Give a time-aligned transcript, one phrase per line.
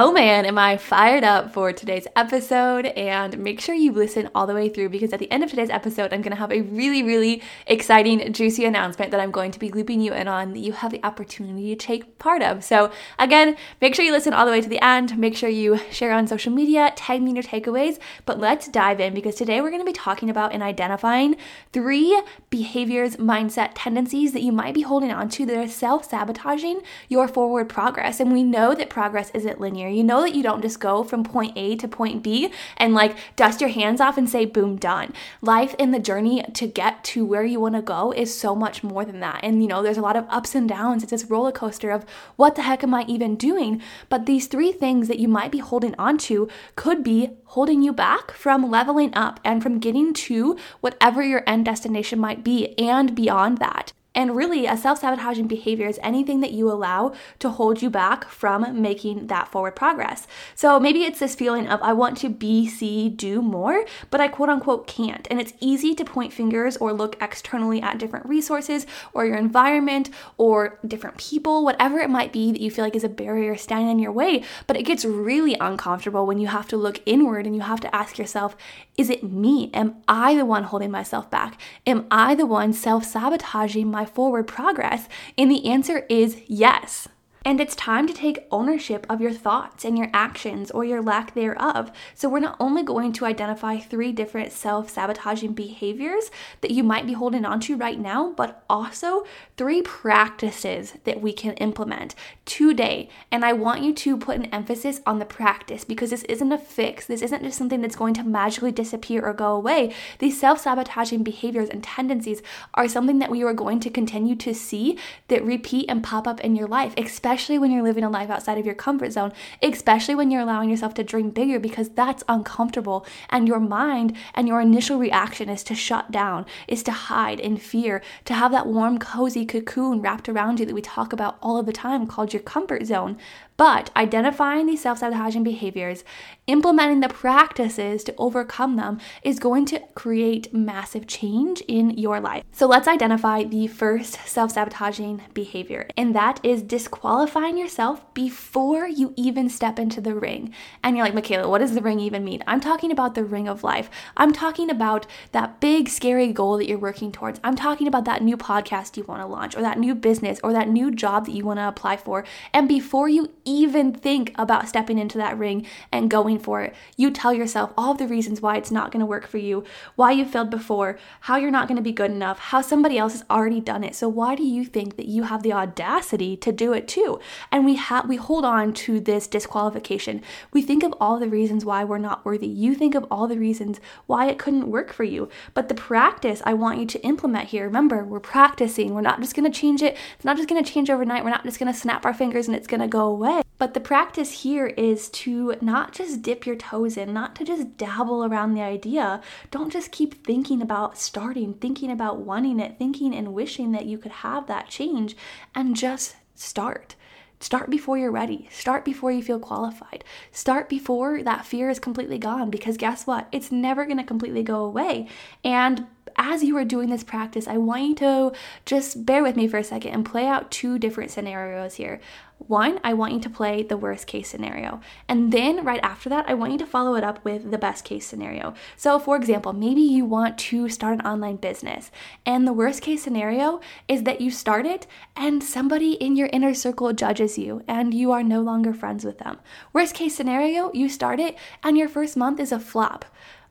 [0.00, 2.86] Oh man, am I fired up for today's episode?
[2.86, 5.70] And make sure you listen all the way through because at the end of today's
[5.70, 9.58] episode, I'm going to have a really, really exciting, juicy announcement that I'm going to
[9.58, 12.62] be looping you in on that you have the opportunity to take part of.
[12.62, 15.18] So, again, make sure you listen all the way to the end.
[15.18, 17.98] Make sure you share on social media, tag me in your takeaways.
[18.24, 21.34] But let's dive in because today we're going to be talking about and identifying
[21.72, 26.82] three behaviors, mindset, tendencies that you might be holding on to that are self sabotaging
[27.08, 28.20] your forward progress.
[28.20, 29.87] And we know that progress isn't linear.
[29.88, 33.16] You know that you don't just go from point A to point B and like
[33.36, 35.12] dust your hands off and say, boom, done.
[35.40, 38.82] Life in the journey to get to where you want to go is so much
[38.82, 39.40] more than that.
[39.42, 41.02] And you know, there's a lot of ups and downs.
[41.02, 42.04] It's this roller coaster of
[42.36, 43.82] what the heck am I even doing?
[44.08, 47.92] But these three things that you might be holding on to could be holding you
[47.92, 53.14] back from leveling up and from getting to whatever your end destination might be and
[53.14, 53.92] beyond that.
[54.18, 58.28] And really, a self sabotaging behavior is anything that you allow to hold you back
[58.28, 60.26] from making that forward progress.
[60.56, 64.26] So maybe it's this feeling of, I want to be, see, do more, but I
[64.26, 65.28] quote unquote can't.
[65.30, 70.10] And it's easy to point fingers or look externally at different resources or your environment
[70.36, 73.88] or different people, whatever it might be that you feel like is a barrier standing
[73.88, 74.42] in your way.
[74.66, 77.94] But it gets really uncomfortable when you have to look inward and you have to
[77.94, 78.56] ask yourself,
[78.96, 79.70] is it me?
[79.72, 81.60] Am I the one holding myself back?
[81.86, 85.08] Am I the one self sabotaging my forward progress?
[85.36, 87.08] And the answer is yes.
[87.48, 91.32] And it's time to take ownership of your thoughts and your actions or your lack
[91.32, 91.90] thereof.
[92.14, 97.06] So, we're not only going to identify three different self sabotaging behaviors that you might
[97.06, 99.24] be holding on to right now, but also
[99.56, 102.14] three practices that we can implement
[102.44, 103.08] today.
[103.32, 106.58] And I want you to put an emphasis on the practice because this isn't a
[106.58, 107.06] fix.
[107.06, 109.94] This isn't just something that's going to magically disappear or go away.
[110.18, 112.42] These self sabotaging behaviors and tendencies
[112.74, 114.98] are something that we are going to continue to see
[115.28, 118.58] that repeat and pop up in your life, especially when you're living a life outside
[118.58, 119.32] of your comfort zone,
[119.62, 123.06] especially when you're allowing yourself to dream bigger because that's uncomfortable.
[123.30, 127.56] And your mind and your initial reaction is to shut down, is to hide in
[127.56, 131.56] fear, to have that warm, cozy cocoon wrapped around you that we talk about all
[131.56, 133.16] of the time called your comfort zone.
[133.58, 136.04] But identifying these self sabotaging behaviors,
[136.46, 142.44] implementing the practices to overcome them is going to create massive change in your life.
[142.52, 149.12] So let's identify the first self sabotaging behavior, and that is disqualifying yourself before you
[149.16, 150.54] even step into the ring.
[150.84, 152.44] And you're like, Michaela, what does the ring even mean?
[152.46, 153.90] I'm talking about the ring of life.
[154.16, 157.40] I'm talking about that big, scary goal that you're working towards.
[157.42, 160.52] I'm talking about that new podcast you want to launch, or that new business, or
[160.52, 162.24] that new job that you want to apply for.
[162.54, 166.74] And before you even think about stepping into that ring and going for it.
[166.96, 169.64] You tell yourself all the reasons why it's not going to work for you,
[169.96, 173.12] why you failed before, how you're not going to be good enough, how somebody else
[173.12, 173.94] has already done it.
[173.94, 177.20] So why do you think that you have the audacity to do it too?
[177.50, 180.22] And we have we hold on to this disqualification.
[180.52, 182.46] We think of all the reasons why we're not worthy.
[182.46, 185.28] You think of all the reasons why it couldn't work for you.
[185.54, 188.94] But the practice I want you to implement here, remember, we're practicing.
[188.94, 189.96] We're not just going to change it.
[190.16, 191.24] It's not just going to change overnight.
[191.24, 193.37] We're not just going to snap our fingers and it's going to go away.
[193.58, 197.76] But the practice here is to not just dip your toes in, not to just
[197.76, 199.20] dabble around the idea.
[199.50, 203.98] Don't just keep thinking about starting, thinking about wanting it, thinking and wishing that you
[203.98, 205.16] could have that change,
[205.54, 206.94] and just start.
[207.40, 208.48] Start before you're ready.
[208.50, 210.02] Start before you feel qualified.
[210.32, 213.28] Start before that fear is completely gone because guess what?
[213.30, 215.08] It's never going to completely go away.
[215.44, 215.86] And
[216.18, 218.32] as you are doing this practice, I want you to
[218.66, 222.00] just bear with me for a second and play out two different scenarios here.
[222.38, 224.80] One, I want you to play the worst case scenario.
[225.08, 227.84] And then right after that, I want you to follow it up with the best
[227.84, 228.54] case scenario.
[228.76, 231.90] So, for example, maybe you want to start an online business,
[232.24, 234.86] and the worst case scenario is that you start it
[235.16, 239.18] and somebody in your inner circle judges you and you are no longer friends with
[239.18, 239.38] them.
[239.72, 243.04] Worst case scenario, you start it and your first month is a flop.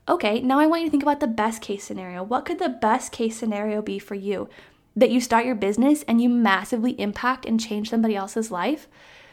[0.10, 2.24] Okay, now I want you to think about the best case scenario.
[2.24, 4.48] What could the best case scenario be for you?
[4.96, 8.88] That you start your business and you massively impact and change somebody else's life?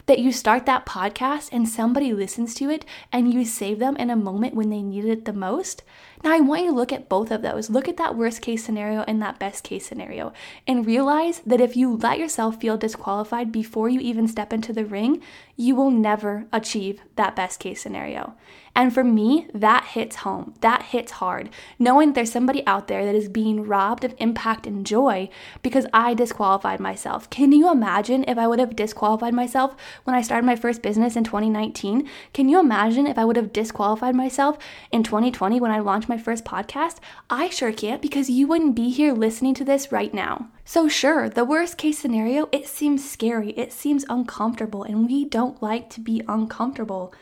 [0.07, 4.11] That you start that podcast and somebody listens to it and you save them in
[4.11, 5.85] a moment when they need it the most?
[6.25, 7.69] Now, I want you to look at both of those.
[7.69, 10.33] Look at that worst case scenario and that best case scenario,
[10.67, 14.87] and realize that if you let yourself feel disqualified before you even step into the
[14.87, 15.21] ring,
[15.55, 18.35] you will never achieve that best case scenario.
[18.77, 20.55] And for me, that hits home.
[20.61, 21.51] That hits hard.
[21.79, 25.29] Knowing there's somebody out there that is being robbed of impact and joy
[25.63, 27.31] because I disqualified myself.
[27.31, 31.15] Can you imagine if I would have disqualified myself when I started my first business
[31.15, 32.09] in 2019?
[32.33, 34.59] Can you imagine if I would have disqualified myself
[34.91, 36.97] in 2020 when I launched my first podcast?
[37.29, 40.49] I sure can't because you wouldn't be here listening to this right now.
[40.65, 45.63] So, sure, the worst case scenario, it seems scary, it seems uncomfortable, and we don't
[45.63, 47.13] like to be uncomfortable.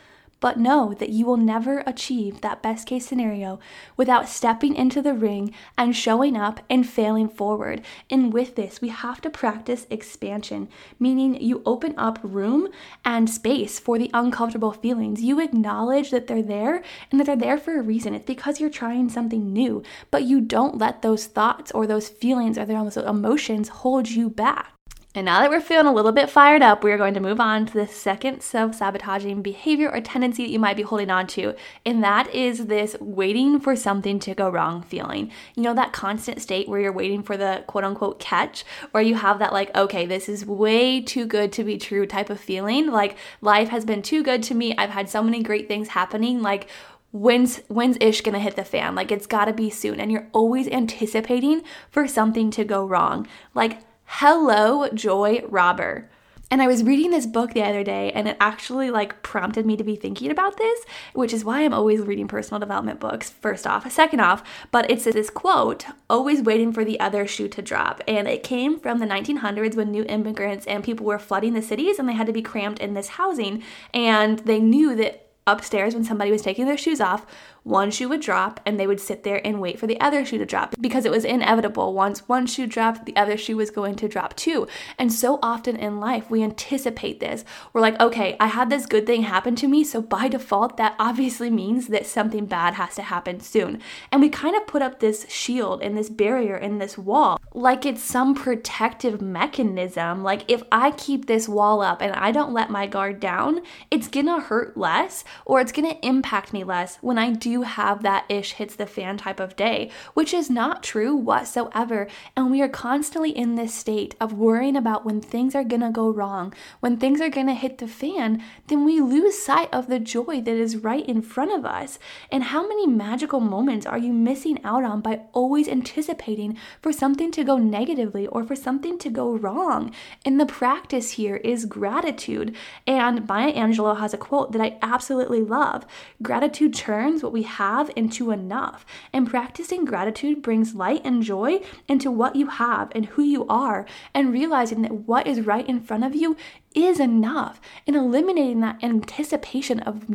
[0.43, 3.61] But know that you will never achieve that best case scenario
[3.95, 7.81] without stepping into the ring and showing up and failing forward.
[8.09, 10.67] And with this, we have to practice expansion,
[10.99, 12.67] meaning you open up room
[13.05, 15.21] and space for the uncomfortable feelings.
[15.21, 18.13] You acknowledge that they're there and that they're there for a reason.
[18.13, 19.81] It's because you're trying something new,
[20.11, 24.73] but you don't let those thoughts or those feelings or those emotions hold you back.
[25.15, 27.39] And now that we're feeling a little bit fired up, we are going to move
[27.39, 31.27] on to the second self sabotaging behavior or tendency that you might be holding on
[31.27, 31.55] to.
[31.85, 35.31] And that is this waiting for something to go wrong feeling.
[35.55, 39.13] You know, that constant state where you're waiting for the quote unquote catch, where you
[39.13, 42.89] have that, like, okay, this is way too good to be true type of feeling.
[42.89, 44.75] Like, life has been too good to me.
[44.77, 46.41] I've had so many great things happening.
[46.41, 46.67] Like,
[47.11, 50.67] when's when's ish gonna hit the fan like it's gotta be soon and you're always
[50.69, 51.61] anticipating
[51.91, 56.09] for something to go wrong like Hello, Joy Robber.
[56.51, 59.75] And I was reading this book the other day and it actually like prompted me
[59.75, 63.65] to be thinking about this, which is why I'm always reading personal development books, first
[63.65, 63.91] off.
[63.91, 68.01] Second off, but it's this quote, always waiting for the other shoe to drop.
[68.07, 71.97] And it came from the 1900s when new immigrants and people were flooding the cities
[71.97, 73.63] and they had to be cramped in this housing.
[73.93, 77.25] And they knew that upstairs when somebody was taking their shoes off
[77.63, 80.37] one shoe would drop and they would sit there and wait for the other shoe
[80.37, 81.93] to drop because it was inevitable.
[81.93, 84.67] Once one shoe dropped, the other shoe was going to drop too.
[84.97, 87.45] And so often in life, we anticipate this.
[87.71, 90.95] We're like, okay, I had this good thing happen to me, so by default, that
[90.99, 93.81] obviously means that something bad has to happen soon.
[94.11, 97.85] And we kind of put up this shield and this barrier and this wall like
[97.85, 100.23] it's some protective mechanism.
[100.23, 103.61] Like if I keep this wall up and I don't let my guard down,
[103.91, 108.25] it's gonna hurt less or it's gonna impact me less when I do have that
[108.29, 112.07] ish hits the fan type of day, which is not true whatsoever.
[112.35, 116.09] And we are constantly in this state of worrying about when things are gonna go
[116.09, 120.41] wrong, when things are gonna hit the fan, then we lose sight of the joy
[120.41, 121.99] that is right in front of us.
[122.31, 127.31] And how many magical moments are you missing out on by always anticipating for something
[127.33, 129.91] to go negatively or for something to go wrong?
[130.25, 132.55] And the practice here is gratitude.
[132.87, 135.85] And Maya Angelou has a quote that I absolutely love
[136.21, 138.85] Gratitude turns what we have into enough.
[139.13, 143.85] And practicing gratitude brings light and joy into what you have and who you are,
[144.13, 146.35] and realizing that what is right in front of you
[146.75, 150.05] is enough, and eliminating that anticipation of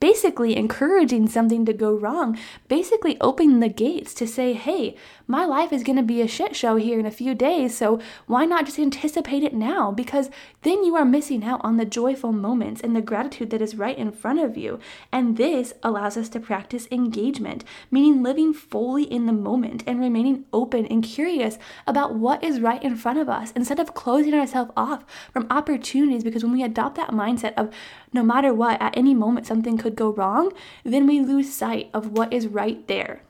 [0.00, 2.38] basically encouraging something to go wrong,
[2.68, 4.94] basically opening the gates to say, hey,
[5.26, 7.98] my life is going to be a shit show here in a few days, so
[8.26, 9.90] why not just anticipate it now?
[9.90, 10.30] Because
[10.62, 13.96] then you are missing out on the joyful moments and the gratitude that is right
[13.96, 14.78] in front of you.
[15.10, 20.44] And this allows us to practice engagement, meaning living fully in the moment and remaining
[20.52, 24.72] open and curious about what is right in front of us instead of closing ourselves
[24.76, 26.22] off from opportunities.
[26.22, 27.72] Because when we adopt that mindset of
[28.12, 30.52] no matter what, at any moment something could go wrong,
[30.84, 33.22] then we lose sight of what is right there.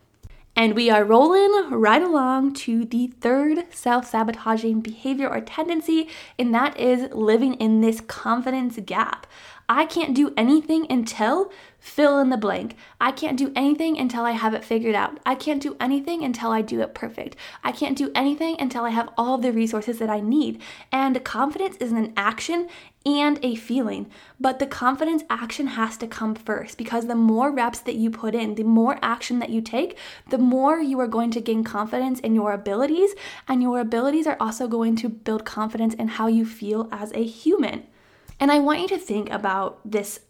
[0.58, 6.08] And we are rolling right along to the third self sabotaging behavior or tendency,
[6.38, 9.26] and that is living in this confidence gap.
[9.68, 12.76] I can't do anything until fill in the blank.
[13.00, 15.18] I can't do anything until I have it figured out.
[15.26, 17.36] I can't do anything until I do it perfect.
[17.64, 20.60] I can't do anything until I have all the resources that I need.
[20.92, 22.68] And confidence is an action
[23.04, 24.10] and a feeling.
[24.38, 28.34] But the confidence action has to come first because the more reps that you put
[28.34, 29.96] in, the more action that you take,
[30.28, 33.14] the more you are going to gain confidence in your abilities.
[33.48, 37.24] And your abilities are also going to build confidence in how you feel as a
[37.24, 37.86] human.
[38.38, 40.20] And I want you to think about this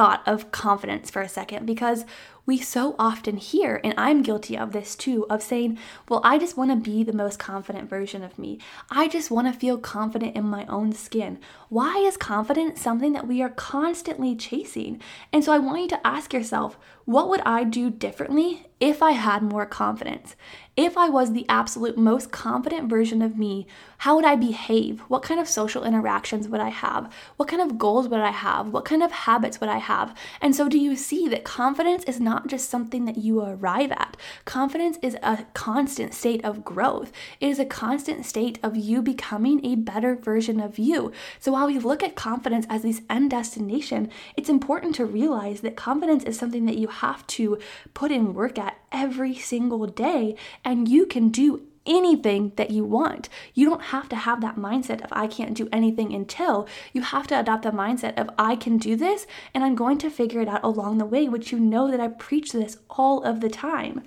[0.00, 2.04] thought of confidence for a second because
[2.46, 6.56] we so often hear, and I'm guilty of this too, of saying, Well, I just
[6.56, 8.58] want to be the most confident version of me.
[8.90, 11.38] I just want to feel confident in my own skin.
[11.68, 15.00] Why is confidence something that we are constantly chasing?
[15.32, 19.12] And so I want you to ask yourself, What would I do differently if I
[19.12, 20.34] had more confidence?
[20.80, 23.66] If I was the absolute most confident version of me,
[23.98, 25.00] how would I behave?
[25.08, 27.12] What kind of social interactions would I have?
[27.36, 28.68] What kind of goals would I have?
[28.68, 30.16] What kind of habits would I have?
[30.40, 34.16] And so, do you see that confidence is not just something that you arrive at?
[34.46, 39.62] Confidence is a constant state of growth, it is a constant state of you becoming
[39.62, 41.12] a better version of you.
[41.40, 45.76] So, while we look at confidence as this end destination, it's important to realize that
[45.76, 47.58] confidence is something that you have to
[47.92, 50.36] put in work at every single day,
[50.72, 53.28] you can do anything that you want.
[53.54, 56.68] You don't have to have that mindset of I can't do anything until.
[56.92, 60.10] You have to adopt the mindset of I can do this and I'm going to
[60.10, 63.40] figure it out along the way, which you know that I preach this all of
[63.40, 64.02] the time.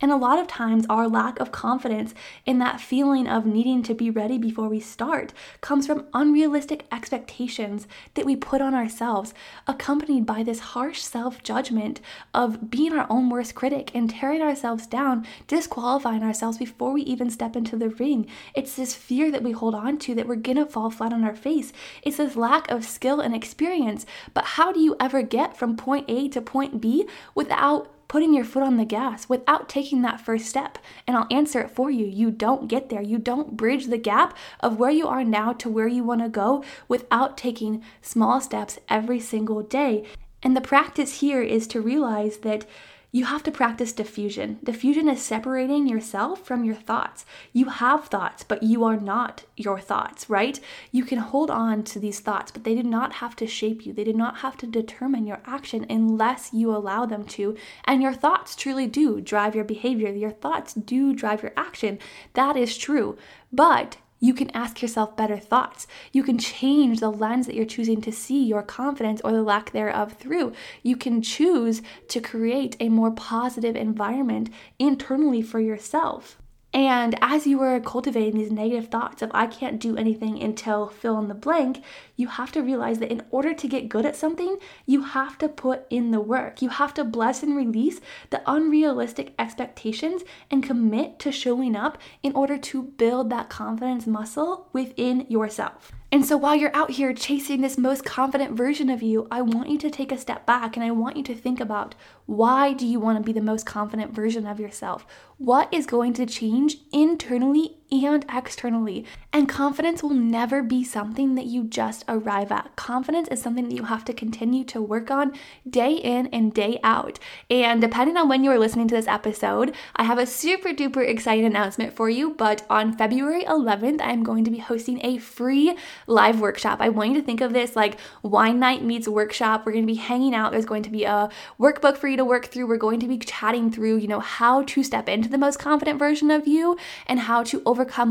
[0.00, 2.12] And a lot of times, our lack of confidence
[2.44, 7.88] in that feeling of needing to be ready before we start comes from unrealistic expectations
[8.14, 9.32] that we put on ourselves,
[9.66, 12.00] accompanied by this harsh self judgment
[12.34, 17.30] of being our own worst critic and tearing ourselves down, disqualifying ourselves before we even
[17.30, 18.26] step into the ring.
[18.54, 21.34] It's this fear that we hold on to that we're gonna fall flat on our
[21.34, 21.72] face.
[22.02, 24.04] It's this lack of skill and experience.
[24.34, 28.44] But how do you ever get from point A to point B without putting your
[28.44, 30.78] foot on the gas without taking that first step.
[31.06, 32.06] And I'll answer it for you.
[32.06, 33.02] You don't get there.
[33.02, 36.28] You don't bridge the gap of where you are now to where you want to
[36.28, 40.04] go without taking small steps every single day.
[40.42, 42.66] And the practice here is to realize that
[43.16, 44.58] you have to practice diffusion.
[44.62, 47.24] Diffusion is separating yourself from your thoughts.
[47.50, 50.60] You have thoughts, but you are not your thoughts, right?
[50.92, 53.94] You can hold on to these thoughts, but they do not have to shape you.
[53.94, 57.56] They do not have to determine your action unless you allow them to.
[57.86, 60.12] And your thoughts truly do drive your behavior.
[60.12, 61.98] Your thoughts do drive your action.
[62.34, 63.16] That is true.
[63.50, 65.86] But you can ask yourself better thoughts.
[66.12, 69.72] You can change the lens that you're choosing to see your confidence or the lack
[69.72, 70.52] thereof through.
[70.82, 76.38] You can choose to create a more positive environment internally for yourself.
[76.72, 81.18] And as you are cultivating these negative thoughts of, I can't do anything until fill
[81.18, 81.82] in the blank,
[82.16, 85.48] you have to realize that in order to get good at something, you have to
[85.48, 86.62] put in the work.
[86.62, 92.34] You have to bless and release the unrealistic expectations and commit to showing up in
[92.34, 95.92] order to build that confidence muscle within yourself.
[96.12, 99.68] And so while you're out here chasing this most confident version of you, I want
[99.68, 101.94] you to take a step back and I want you to think about
[102.26, 105.04] why do you want to be the most confident version of yourself?
[105.36, 109.04] What is going to change internally and externally?
[109.32, 112.74] And confidence will never be something that you just arrive at.
[112.76, 115.32] Confidence is something that you have to continue to work on
[115.68, 117.18] day in and day out.
[117.50, 121.06] And depending on when you are listening to this episode, I have a super duper
[121.06, 122.30] exciting announcement for you.
[122.30, 125.76] But on February 11th, I'm going to be hosting a free
[126.06, 126.80] live workshop.
[126.80, 129.64] I want you to think of this like wine night meets workshop.
[129.64, 130.52] We're going to be hanging out.
[130.52, 131.28] There's going to be a
[131.60, 132.66] workbook for you to work through.
[132.66, 135.98] We're going to be chatting through, you know, how to step into the most confident
[135.98, 136.76] version of you
[137.06, 137.62] and how to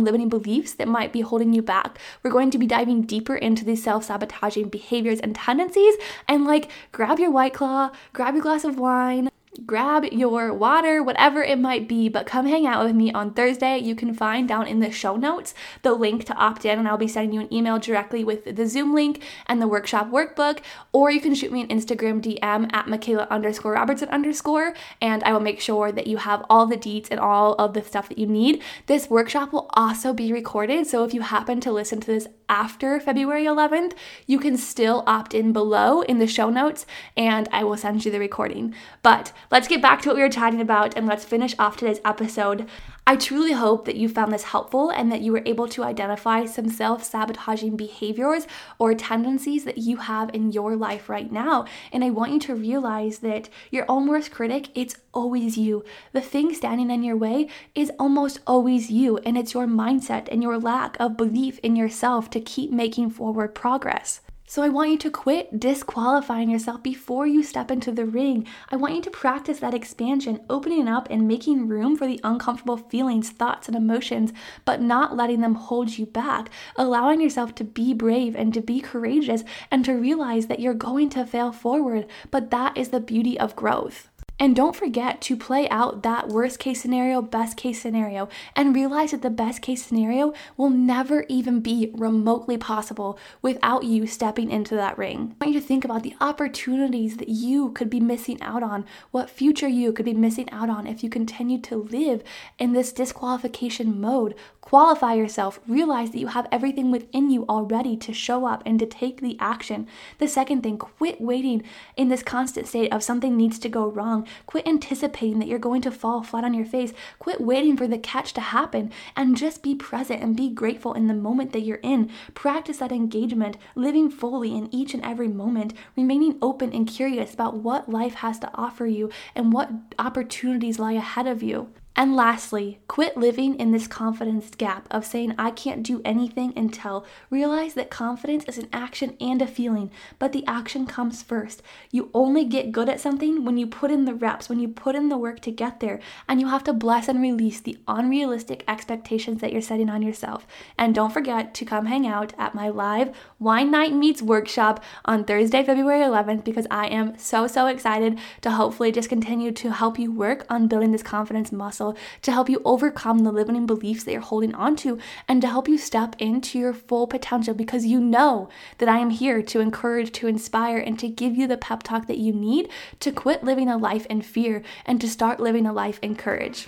[0.03, 1.99] limiting beliefs that might be holding you back.
[2.23, 5.95] We're going to be diving deeper into these self sabotaging behaviors and tendencies
[6.27, 9.29] and like grab your white claw, grab your glass of wine,
[9.65, 13.77] grab your water, whatever it might be, but come hang out with me on Thursday.
[13.77, 16.97] You can find down in the show notes the link to opt in, and I'll
[16.97, 20.59] be sending you an email directly with the Zoom link and the workshop workbook,
[20.91, 25.33] or you can shoot me an Instagram DM at Michaela underscore Robertson underscore, and I
[25.33, 28.17] will make sure that you have all the deets and all of the stuff that
[28.17, 28.61] you need.
[28.87, 32.99] This workshop will also be recorded, so if you happen to listen to this after
[32.99, 33.93] February 11th,
[34.27, 36.85] you can still opt in below in the show notes,
[37.15, 38.73] and I will send you the recording.
[39.01, 42.01] But let's get back to what we were chatting about and let's finish off today's
[42.05, 42.67] episode.
[43.07, 46.45] I truly hope that you found this helpful and that you were able to identify
[46.45, 48.47] some self sabotaging behaviors
[48.79, 51.65] or tendencies that you have in your life right now.
[51.93, 55.85] And I want you to realize that your own worst critic, it's always you.
[56.13, 60.41] The thing standing in your way is almost always you, and it's your mindset and
[60.41, 64.21] your lack of belief in yourself to keep making forward progress.
[64.47, 68.45] So I want you to quit disqualifying yourself before you step into the ring.
[68.69, 72.77] I want you to practice that expansion, opening up and making room for the uncomfortable
[72.77, 74.33] feelings, thoughts, and emotions,
[74.63, 76.51] but not letting them hold you back.
[76.75, 81.09] Allowing yourself to be brave and to be courageous and to realize that you're going
[81.09, 84.09] to fail forward, but that is the beauty of growth.
[84.37, 89.11] And don't forget to play out that worst case scenario, best case scenario, and realize
[89.11, 94.75] that the best case scenario will never even be remotely possible without you stepping into
[94.75, 95.35] that ring.
[95.39, 98.83] I want you to think about the opportunities that you could be missing out on,
[99.11, 102.21] what future you could be missing out on if you continue to live
[102.59, 104.35] in this disqualification mode.
[104.59, 108.85] Qualify yourself, realize that you have everything within you already to show up and to
[108.87, 109.87] take the action.
[110.17, 111.63] The second thing, quit waiting
[111.95, 115.81] in this constant state of something needs to go wrong Quit anticipating that you're going
[115.83, 116.93] to fall flat on your face.
[117.19, 121.07] Quit waiting for the catch to happen and just be present and be grateful in
[121.07, 122.09] the moment that you're in.
[122.33, 127.57] Practice that engagement, living fully in each and every moment, remaining open and curious about
[127.57, 131.69] what life has to offer you and what opportunities lie ahead of you.
[131.97, 137.05] And lastly, quit living in this confidence gap of saying, I can't do anything until.
[137.29, 141.61] Realize that confidence is an action and a feeling, but the action comes first.
[141.91, 144.95] You only get good at something when you put in the reps, when you put
[144.95, 148.65] in the work to get there, and you have to bless and release the unrealistic
[148.67, 150.45] expectations that you're setting on yourself.
[150.77, 155.23] And don't forget to come hang out at my live Wine Night Meets workshop on
[155.23, 159.97] Thursday, February 11th, because I am so, so excited to hopefully just continue to help
[159.97, 161.84] you work on building this confidence muscle
[162.21, 165.77] to help you overcome the limiting beliefs that you're holding onto and to help you
[165.77, 170.27] step into your full potential because you know that I am here to encourage, to
[170.27, 172.69] inspire, and to give you the pep talk that you need
[173.01, 176.67] to quit living a life in fear and to start living a life in courage.